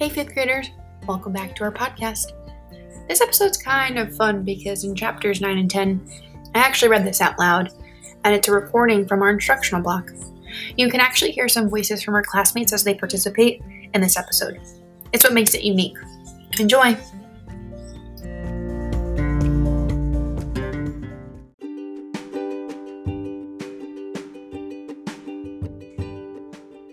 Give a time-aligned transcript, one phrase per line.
[0.00, 0.70] Hey, fifth graders,
[1.06, 2.32] welcome back to our podcast.
[3.06, 6.10] This episode's kind of fun because in chapters 9 and 10,
[6.54, 7.68] I actually read this out loud,
[8.24, 10.10] and it's a recording from our instructional block.
[10.78, 13.60] You can actually hear some voices from our classmates as they participate
[13.92, 14.58] in this episode.
[15.12, 15.98] It's what makes it unique.
[16.58, 16.96] Enjoy!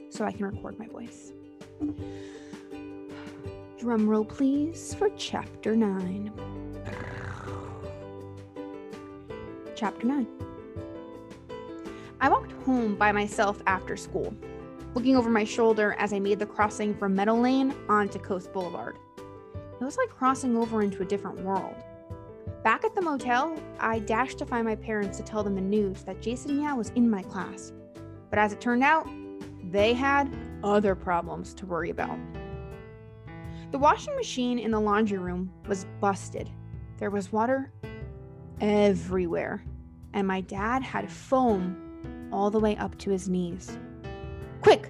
[0.09, 1.31] So I can record my voice.
[3.77, 6.31] Drum roll, please, for chapter 9.
[9.76, 10.27] Chapter 9.
[12.20, 14.34] I walked home by myself after school,
[14.95, 18.98] looking over my shoulder as I made the crossing from Meadow Lane onto Coast Boulevard.
[19.80, 21.75] It was like crossing over into a different world.
[22.64, 26.02] Back at the motel, I dashed to find my parents to tell them the news
[26.02, 27.73] that Jason Yao was in my class.
[28.31, 29.08] But as it turned out,
[29.70, 32.17] they had other problems to worry about.
[33.72, 36.50] The washing machine in the laundry room was busted.
[37.00, 37.72] There was water
[38.62, 39.62] everywhere,
[40.14, 43.78] and my dad had foam all the way up to his knees.
[44.62, 44.90] Quick,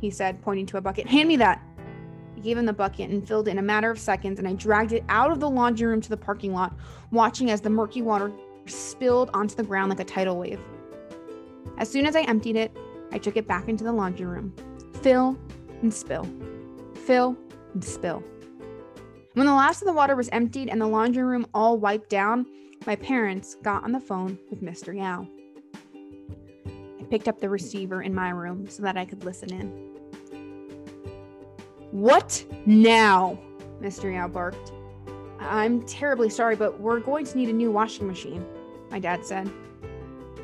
[0.00, 1.06] he said, pointing to a bucket.
[1.06, 1.62] Hand me that.
[2.36, 4.54] I gave him the bucket and filled it in a matter of seconds, and I
[4.54, 6.74] dragged it out of the laundry room to the parking lot,
[7.12, 8.32] watching as the murky water
[8.66, 10.60] spilled onto the ground like a tidal wave.
[11.78, 12.76] As soon as I emptied it,
[13.12, 14.52] I took it back into the laundry room.
[15.00, 15.38] Fill
[15.82, 16.26] and spill.
[17.06, 17.36] Fill
[17.80, 18.24] spill.
[19.34, 22.46] When the last of the water was emptied and the laundry room all wiped down,
[22.86, 24.96] my parents got on the phone with Mr.
[24.96, 25.26] Yao.
[26.98, 29.68] I picked up the receiver in my room so that I could listen in.
[31.92, 33.38] What now?
[33.80, 34.12] Mr.
[34.12, 34.72] Yao barked.
[35.38, 38.44] I'm terribly sorry, but we're going to need a new washing machine,
[38.90, 39.48] my dad said.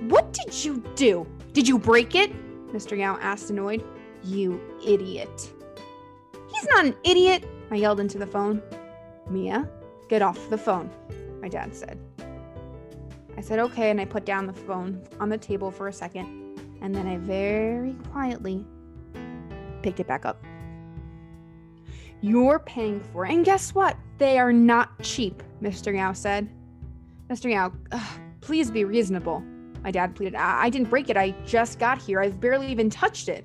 [0.08, 1.27] What did you do?
[1.52, 2.32] Did you break it?
[2.72, 2.97] Mr.
[2.97, 3.84] Yao asked, annoyed.
[4.24, 5.52] You idiot.
[6.56, 8.62] He's not an idiot, I yelled into the phone.
[9.28, 9.69] Mia,
[10.08, 10.91] get off the phone,
[11.42, 11.98] my dad said.
[13.36, 16.58] I said okay, and I put down the phone on the table for a second,
[16.81, 18.64] and then I very quietly
[19.82, 20.42] picked it back up.
[22.22, 23.98] You're paying for it, and guess what?
[24.16, 25.94] They are not cheap, Mr.
[25.94, 26.48] Yao said.
[27.28, 27.50] Mr.
[27.50, 29.41] Yao, ugh, please be reasonable,
[29.82, 30.36] my dad pleaded.
[30.36, 32.20] I-, I didn't break it, I just got here.
[32.20, 33.44] I've barely even touched it.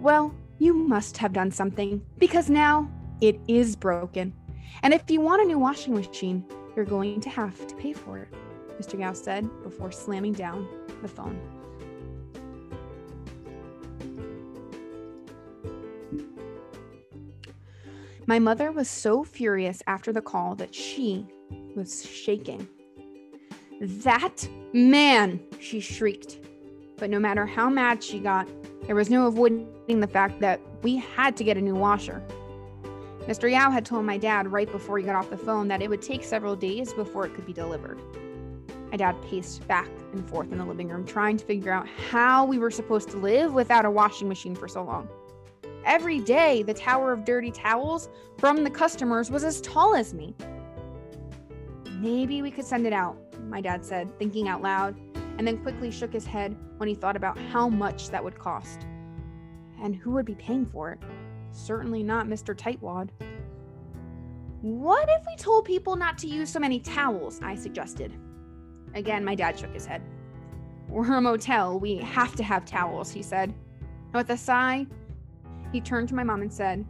[0.00, 2.88] Well, you must have done something because now
[3.22, 4.32] it is broken.
[4.82, 6.44] And if you want a new washing machine,
[6.76, 8.28] you're going to have to pay for it,
[8.78, 9.00] Mr.
[9.00, 10.68] Yao said before slamming down
[11.00, 11.40] the phone.
[18.26, 21.26] My mother was so furious after the call that she
[21.74, 22.68] was shaking.
[23.80, 26.38] That man, she shrieked.
[27.00, 28.46] But no matter how mad she got,
[28.86, 32.22] there was no avoiding the fact that we had to get a new washer.
[33.20, 33.50] Mr.
[33.50, 36.02] Yao had told my dad right before he got off the phone that it would
[36.02, 37.98] take several days before it could be delivered.
[38.90, 42.44] My dad paced back and forth in the living room, trying to figure out how
[42.44, 45.08] we were supposed to live without a washing machine for so long.
[45.86, 50.34] Every day, the tower of dirty towels from the customers was as tall as me.
[51.92, 53.16] Maybe we could send it out,
[53.48, 54.96] my dad said, thinking out loud,
[55.40, 58.84] and then quickly shook his head when he thought about how much that would cost.
[59.82, 60.98] And who would be paying for it?
[61.50, 62.54] Certainly not Mr.
[62.54, 63.08] Tightwad.
[64.60, 67.40] What if we told people not to use so many towels?
[67.42, 68.12] I suggested.
[68.94, 70.02] Again, my dad shook his head.
[70.90, 71.80] We're a motel.
[71.80, 73.48] We have to have towels, he said.
[73.48, 74.86] And with a sigh,
[75.72, 76.84] he turned to my mom and said,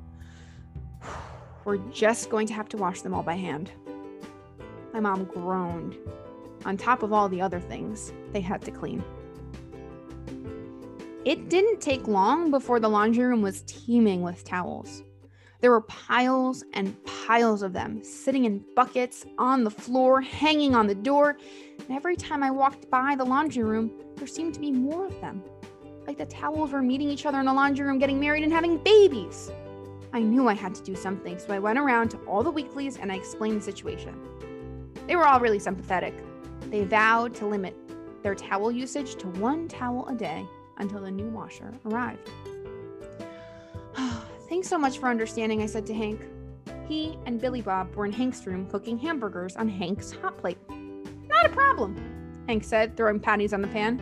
[1.65, 3.71] We're just going to have to wash them all by hand.
[4.93, 5.97] My mom groaned,
[6.65, 9.03] on top of all the other things they had to clean.
[11.25, 15.03] It didn't take long before the laundry room was teeming with towels.
[15.61, 20.87] There were piles and piles of them, sitting in buckets, on the floor, hanging on
[20.87, 21.37] the door,
[21.79, 25.21] and every time I walked by the laundry room, there seemed to be more of
[25.21, 25.43] them.
[26.07, 28.79] Like the towels were meeting each other in the laundry room, getting married, and having
[28.79, 29.53] babies.
[30.15, 32.97] I knew I had to do something, so I went around to all the weeklies
[32.97, 34.15] and I explained the situation.
[35.07, 36.15] They were all really sympathetic.
[36.71, 37.77] They vowed to limit
[38.23, 40.47] their towel usage to one towel a day
[40.79, 42.31] until the new washer arrived.
[44.49, 46.21] Thanks so much for understanding, I said to Hank.
[46.87, 50.59] He and Billy Bob were in Hank's room cooking hamburgers on Hank's hot plate.
[50.69, 54.01] Not a problem, Hank said, throwing patties on the pan.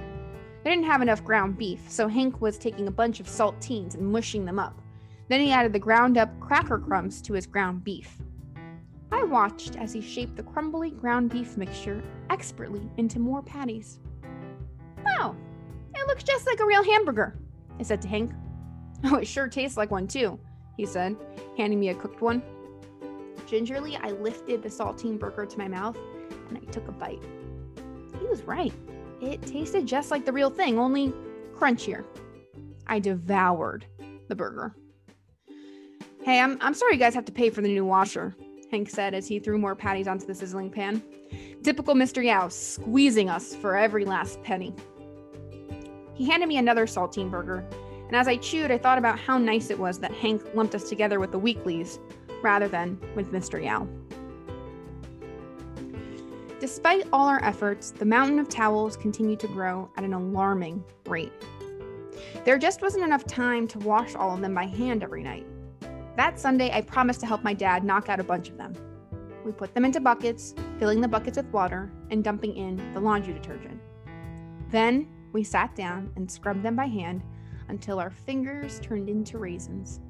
[0.63, 4.13] They didn't have enough ground beef, so Hank was taking a bunch of saltines and
[4.13, 4.81] mushing them up.
[5.29, 8.19] Then he added the ground up cracker crumbs to his ground beef.
[9.19, 13.99] I watched as he shaped the crumbly ground beef mixture expertly into more patties.
[15.05, 15.35] Wow,
[15.93, 17.37] it looks just like a real hamburger,
[17.81, 18.33] I said to Hank.
[19.05, 20.39] Oh, it sure tastes like one too,
[20.77, 21.17] he said,
[21.57, 22.43] handing me a cooked one.
[23.47, 25.97] Gingerly, I lifted the saltine burger to my mouth
[26.49, 27.23] and I took a bite.
[28.21, 28.73] He was right.
[29.21, 31.13] It tasted just like the real thing, only
[31.57, 32.05] crunchier.
[32.87, 33.85] I devoured
[34.29, 34.75] the burger.
[36.23, 38.35] Hey, I'm, I'm sorry you guys have to pay for the new washer,
[38.71, 41.03] Hank said as he threw more patties onto the sizzling pan.
[41.63, 42.25] Typical Mr.
[42.25, 44.75] Yao, squeezing us for every last penny.
[46.15, 47.65] He handed me another saltine burger,
[48.07, 50.89] and as I chewed, I thought about how nice it was that Hank lumped us
[50.89, 51.99] together with the Weeklies
[52.43, 53.63] rather than with Mr.
[53.63, 53.87] Yao.
[56.61, 61.33] Despite all our efforts, the mountain of towels continued to grow at an alarming rate.
[62.45, 65.47] There just wasn't enough time to wash all of them by hand every night.
[66.19, 68.75] That Sunday, I promised to help my dad knock out a bunch of them.
[69.45, 73.33] We put them into buckets, filling the buckets with water and dumping in the laundry
[73.33, 73.81] detergent.
[74.69, 77.23] Then we sat down and scrubbed them by hand
[77.69, 80.01] until our fingers turned into raisins.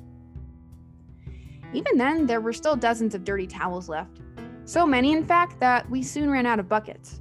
[1.74, 4.22] Even then, there were still dozens of dirty towels left.
[4.64, 7.20] So many, in fact, that we soon ran out of buckets.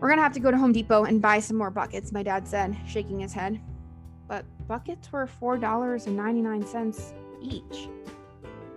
[0.00, 2.48] We're gonna have to go to Home Depot and buy some more buckets, my dad
[2.48, 3.60] said, shaking his head.
[4.26, 7.88] But buckets were $4.99 each.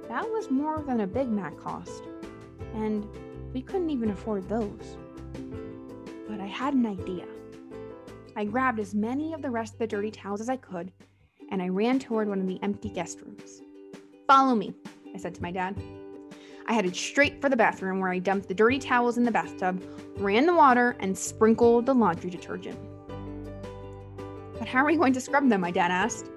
[0.07, 2.03] That was more than a Big Mac cost.
[2.75, 3.07] And
[3.53, 4.97] we couldn't even afford those.
[6.27, 7.25] But I had an idea.
[8.35, 10.91] I grabbed as many of the rest of the dirty towels as I could,
[11.51, 13.61] and I ran toward one of the empty guest rooms.
[14.27, 14.73] Follow me,
[15.13, 15.79] I said to my dad.
[16.65, 19.83] I headed straight for the bathroom where I dumped the dirty towels in the bathtub,
[20.17, 22.79] ran the water, and sprinkled the laundry detergent.
[24.57, 25.61] But how are we going to scrub them?
[25.61, 26.29] My dad asked.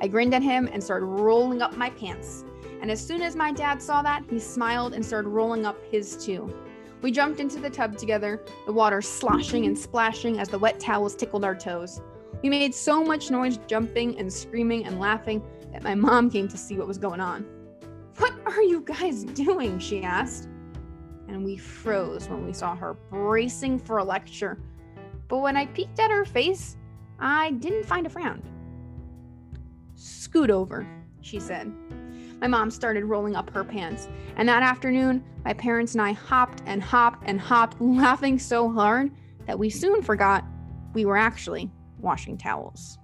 [0.00, 2.44] I grinned at him and started rolling up my pants.
[2.80, 6.16] And as soon as my dad saw that, he smiled and started rolling up his
[6.16, 6.54] too.
[7.02, 11.14] We jumped into the tub together, the water sloshing and splashing as the wet towels
[11.14, 12.00] tickled our toes.
[12.42, 15.42] We made so much noise jumping and screaming and laughing
[15.72, 17.44] that my mom came to see what was going on.
[18.18, 19.78] What are you guys doing?
[19.78, 20.48] she asked.
[21.28, 24.58] And we froze when we saw her bracing for a lecture.
[25.28, 26.76] But when I peeked at her face,
[27.18, 28.42] I didn't find a frown.
[29.98, 30.86] Scoot over,
[31.22, 31.72] she said.
[32.40, 36.62] My mom started rolling up her pants, and that afternoon, my parents and I hopped
[36.66, 39.10] and hopped and hopped, laughing so hard
[39.46, 40.44] that we soon forgot
[40.94, 41.68] we were actually
[41.98, 42.98] washing towels.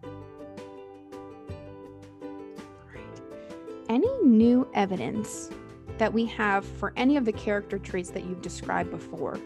[3.89, 5.51] Any new evidence
[5.99, 9.41] that we have for any of the character traits that you've described before?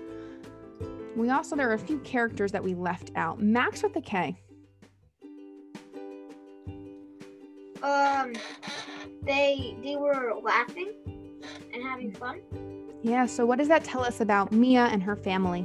[1.17, 3.41] We also, there are a few characters that we left out.
[3.41, 4.39] Max with a K.
[7.83, 8.33] Um,
[9.23, 10.93] they they were laughing
[11.73, 12.41] and having fun.
[13.03, 15.63] Yeah, so what does that tell us about Mia and her family?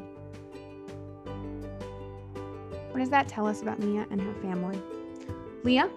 [2.91, 4.79] What does that tell us about Mia and her family?
[5.63, 5.89] Leah?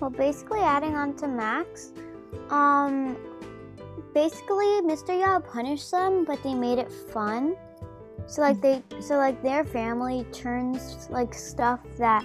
[0.00, 1.92] Well, basically adding on to Max,
[2.50, 3.16] um
[4.14, 5.18] basically Mr.
[5.18, 7.54] Yao punished them, but they made it fun.
[8.26, 12.24] So like they so like their family turns like stuff that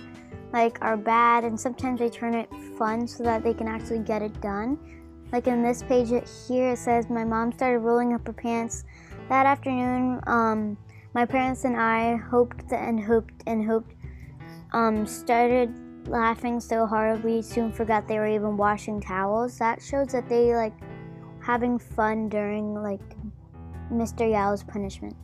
[0.53, 4.21] like are bad and sometimes they turn it fun so that they can actually get
[4.21, 4.77] it done.
[5.31, 6.09] Like in this page
[6.47, 8.83] here, it says my mom started rolling up her pants
[9.29, 10.19] that afternoon.
[10.27, 10.77] Um,
[11.13, 13.95] my parents and I hoped and hoped and hoped.
[14.73, 15.73] Um, started
[16.07, 19.57] laughing so hard we soon forgot they were even washing towels.
[19.57, 20.73] That shows that they like
[21.41, 23.01] having fun during like
[23.91, 24.29] Mr.
[24.29, 25.15] Yao's punishment.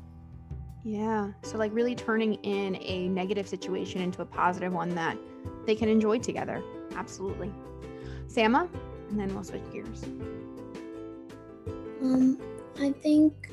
[0.87, 1.33] Yeah.
[1.41, 5.17] So, like, really turning in a negative situation into a positive one that
[5.65, 6.63] they can enjoy together.
[6.95, 7.51] Absolutely.
[8.27, 8.69] Sama,
[9.09, 10.05] and then we'll switch gears.
[12.01, 12.39] Um,
[12.79, 13.51] I think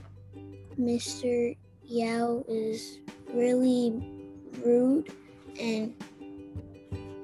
[0.79, 1.57] Mr.
[1.83, 3.01] Yao is
[3.33, 3.93] really
[4.65, 5.13] rude
[5.59, 5.93] and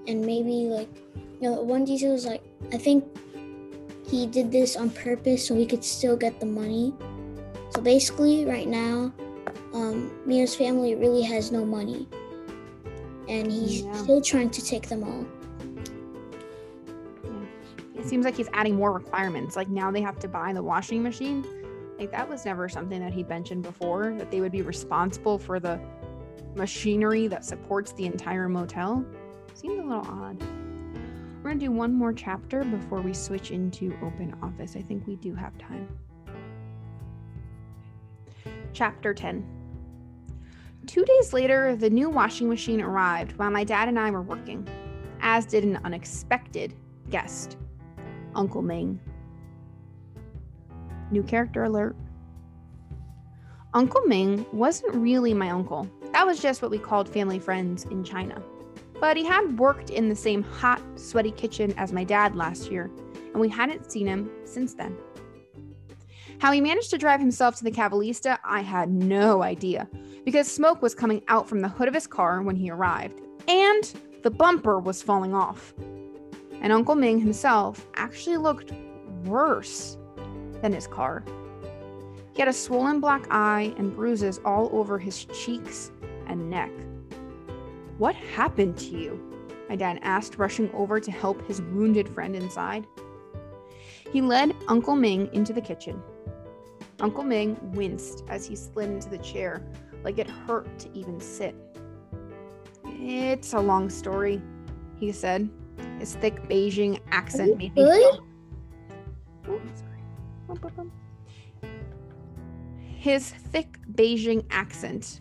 [0.08, 0.88] and maybe like
[1.40, 3.04] you know one detail is like I think
[4.08, 6.92] he did this on purpose so he could still get the money.
[7.70, 9.12] So basically right now
[9.72, 12.08] um, Mia's family really has no money,
[13.28, 13.92] and he's Yeah.
[13.94, 15.24] still trying to take them all.
[17.96, 19.56] It seems like he's adding more requirements.
[19.56, 21.44] Like, now they have to buy the washing machine.
[21.98, 25.60] Like, that was never something that he mentioned before, that they would be responsible for
[25.60, 25.78] the
[26.56, 29.04] machinery that supports the entire motel.
[29.54, 30.42] Seemed a little odd.
[31.42, 34.76] We're going to do one more chapter before we switch into open office.
[34.76, 35.86] I think we do have time.
[38.72, 39.46] Chapter 10.
[40.90, 44.66] Two days later, the new washing machine arrived while my dad and I were working,
[45.20, 46.74] as did an unexpected
[47.10, 47.56] guest
[48.34, 48.98] Uncle Ming.
[51.12, 51.94] New character alert.
[53.72, 55.88] Uncle Ming wasn't really my uncle.
[56.12, 58.42] That was just what we called family friends in China.
[59.00, 62.90] but he had worked in the same hot, sweaty kitchen as my dad last year,
[63.32, 64.96] and we hadn't seen him since then.
[66.40, 69.86] How he managed to drive himself to the Calivista, I had no idea,
[70.24, 73.92] because smoke was coming out from the hood of his car when he arrived, and
[74.22, 75.74] the bumper was falling off.
[76.62, 78.72] And Uncle Ming himself actually looked
[79.26, 79.98] worse
[80.62, 81.26] than his car.
[82.32, 85.92] He had a swollen black eye and bruises all over his cheeks
[86.26, 86.70] and neck.
[87.98, 89.20] What happened to you?
[89.68, 92.86] My dad asked, rushing over to help his wounded friend inside.
[94.10, 96.02] He led Uncle Ming into the kitchen.
[97.00, 99.62] Uncle Ming winced as he slid into the chair,
[100.04, 101.54] like it hurt to even sit.
[102.84, 104.42] It's a long story,
[104.98, 105.48] he said.
[105.98, 108.26] His thick Beijing accent made me feel.
[109.48, 109.60] Oh.
[112.84, 115.20] His thick Beijing accent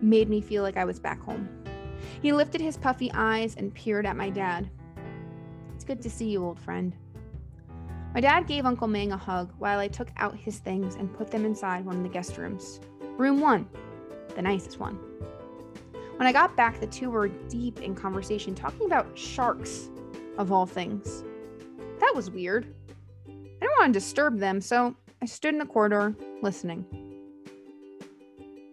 [0.00, 1.48] made me feel like I was back home.
[2.20, 4.68] He lifted his puffy eyes and peered at my dad.
[5.74, 6.94] It's good to see you, old friend.
[8.14, 11.30] My dad gave Uncle Ming a hug while I took out his things and put
[11.30, 12.78] them inside one of the guest rooms.
[13.16, 13.66] Room one,
[14.34, 14.98] the nicest one.
[16.16, 19.88] When I got back, the two were deep in conversation, talking about sharks,
[20.38, 21.24] of all things.
[22.00, 22.66] That was weird.
[23.26, 26.84] I didn't want to disturb them, so I stood in the corridor listening.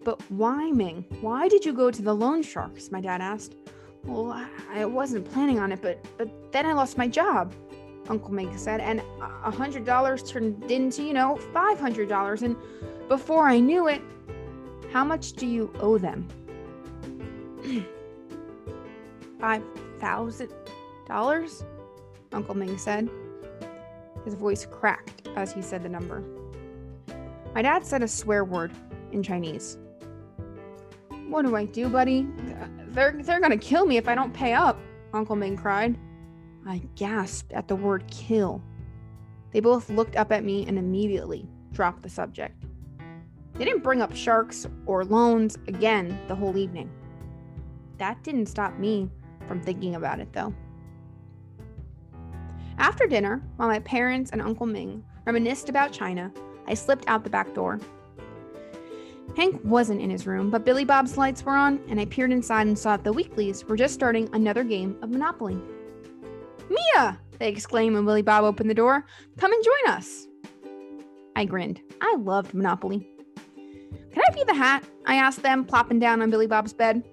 [0.03, 1.05] But why, Ming?
[1.21, 2.91] Why did you go to the loan sharks?
[2.91, 3.55] My dad asked.
[4.03, 7.53] Well, I- I wasn't planning on it, but but then I lost my job.
[8.09, 12.41] Uncle Ming said, and a hundred dollars turned into, you know, five hundred dollars.
[12.41, 12.55] And
[13.07, 14.01] before I knew it,
[14.91, 16.27] how much do you owe them?
[19.39, 19.63] Five
[19.99, 20.51] thousand
[21.07, 21.63] dollars?
[22.33, 23.09] Uncle Ming said.
[24.25, 26.23] His voice cracked as he said the number.
[27.53, 28.71] My dad said a swear word
[29.11, 29.77] in Chinese.
[31.29, 32.27] What do I do, buddy?
[32.89, 34.79] They're, they're gonna kill me if I don't pay up,
[35.13, 35.97] Uncle Ming cried.
[36.65, 38.61] I gasped at the word kill.
[39.51, 42.63] They both looked up at me and immediately dropped the subject.
[43.53, 46.89] They didn't bring up sharks or loans again the whole evening.
[47.97, 49.09] That didn't stop me
[49.47, 50.53] from thinking about it, though.
[52.77, 56.31] After dinner, while my parents and Uncle Ming reminisced about China,
[56.67, 57.79] I slipped out the back door.
[59.35, 62.67] Hank wasn't in his room, but Billy Bob's lights were on, and I peered inside
[62.67, 65.59] and saw that the Weeklies were just starting another game of Monopoly.
[66.69, 67.19] Mia!
[67.39, 69.05] They exclaimed when Billy Bob opened the door.
[69.37, 70.27] Come and join us.
[71.35, 71.81] I grinned.
[72.01, 73.07] I loved Monopoly.
[73.55, 74.83] Can I be the hat?
[75.05, 77.03] I asked them, plopping down on Billy Bob's bed.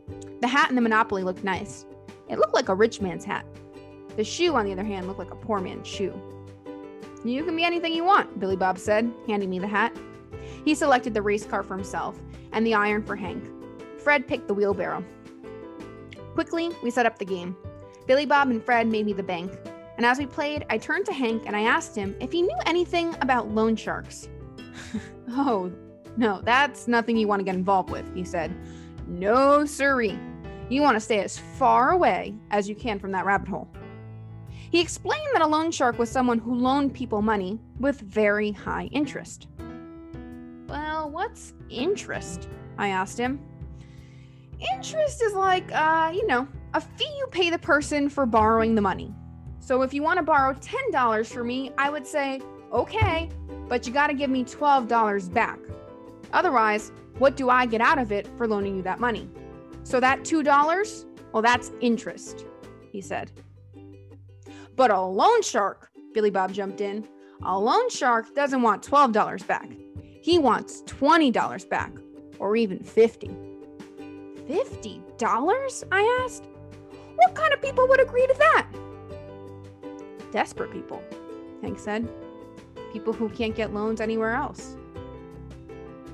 [0.40, 1.86] The hat in the Monopoly looked nice.
[2.28, 3.46] It looked like a rich man's hat.
[4.16, 6.14] The shoe, on the other hand, looked like a poor man's shoe.
[7.24, 9.96] You can be anything you want, Billy Bob said, handing me the hat.
[10.64, 12.18] He selected the race car for himself
[12.52, 13.44] and the iron for Hank.
[13.98, 15.04] Fred picked the wheelbarrow.
[16.34, 17.56] Quickly, we set up the game.
[18.06, 19.52] Billy Bob and Fred made me the bank,
[19.96, 22.58] and as we played, I turned to Hank and I asked him if he knew
[22.66, 24.28] anything about loan sharks.
[25.30, 25.72] oh,
[26.16, 28.54] no, that's nothing you want to get involved with, he said.
[29.06, 30.18] No, siree.
[30.68, 33.68] You want to stay as far away as you can from that rabbit hole.
[34.70, 38.88] He explained that a loan shark was someone who loaned people money with very high
[38.92, 39.46] interest.
[40.68, 42.48] Well, what's interest?
[42.76, 43.40] I asked him.
[44.74, 48.82] Interest is like, uh, you know, a fee you pay the person for borrowing the
[48.82, 49.10] money.
[49.60, 53.30] So if you want to borrow $10 from me, I would say, okay,
[53.66, 55.58] but you got to give me $12 back.
[56.34, 59.26] Otherwise, what do I get out of it for loaning you that money?
[59.84, 62.44] So that $2, well, that's interest,
[62.92, 63.32] he said.
[64.74, 67.08] But a loan shark, Billy Bob jumped in,
[67.42, 69.70] a loan shark doesn't want $12 back.
[70.20, 71.92] He wants $20 back,
[72.38, 73.28] or even 50.
[74.46, 75.84] $50?
[75.90, 76.44] I asked.
[77.16, 78.66] What kind of people would agree to that?
[80.32, 81.02] Desperate people,
[81.62, 82.08] Hank said.
[82.92, 84.76] People who can't get loans anywhere else.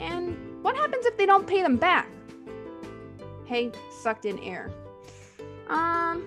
[0.00, 2.09] And what happens if they don't pay them back?
[3.49, 4.71] Hank sucked in air.
[5.68, 6.25] Um,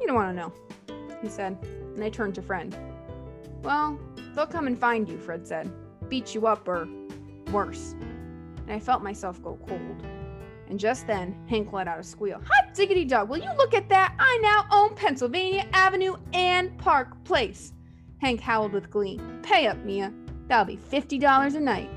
[0.00, 0.52] you don't want to know,
[1.22, 1.56] he said,
[1.94, 2.76] and I turned to Fred.
[3.62, 3.98] Well,
[4.34, 5.70] they'll come and find you, Fred said.
[6.08, 6.88] Beat you up or
[7.52, 7.94] worse.
[8.66, 10.06] And I felt myself go cold.
[10.68, 12.40] And just then, Hank let out a squeal.
[12.46, 14.14] Hot diggity dog, will you look at that?
[14.18, 17.72] I now own Pennsylvania Avenue and Park Place.
[18.20, 19.18] Hank howled with glee.
[19.42, 20.12] Pay up, Mia.
[20.46, 21.90] That'll be $50 a night.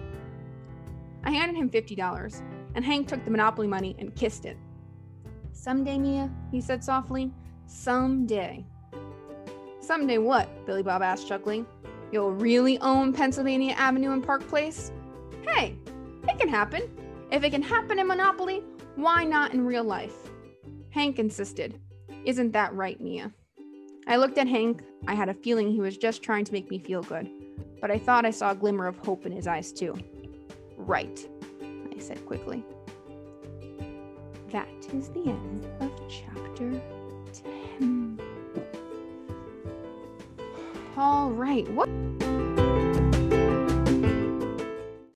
[1.24, 2.42] I handed him $50,
[2.76, 4.58] and Hank took the Monopoly money and kissed it.
[5.52, 7.32] Someday, Mia, he said softly.
[7.66, 8.66] Someday.
[9.80, 10.66] Someday what?
[10.66, 11.66] Billy Bob asked, chuckling.
[12.12, 14.92] You'll really own Pennsylvania Avenue and Park Place?
[15.46, 15.76] Hey,
[16.28, 16.84] it can happen.
[17.32, 18.62] If it can happen in Monopoly,
[18.96, 20.14] why not in real life?
[20.90, 21.80] Hank insisted.
[22.26, 23.32] Isn't that right, Mia?
[24.06, 24.84] I looked at Hank.
[25.08, 27.30] I had a feeling he was just trying to make me feel good,
[27.80, 29.98] but I thought I saw a glimmer of hope in his eyes, too.
[30.76, 31.26] Right,
[31.96, 32.66] I said quickly.
[34.52, 36.82] That is the end of chapter
[37.80, 38.20] 10.
[40.98, 41.88] All right, what?